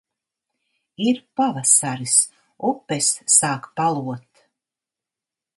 Ir 1.07 1.19
pavasaris. 1.41 2.15
Upes 2.71 3.13
sāk 3.37 3.71
palot. 3.81 4.45